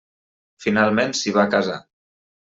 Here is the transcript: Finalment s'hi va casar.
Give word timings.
Finalment 0.63 1.13
s'hi 1.19 1.33
va 1.35 1.43
casar. 1.57 1.77